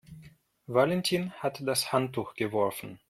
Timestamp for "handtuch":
1.93-2.33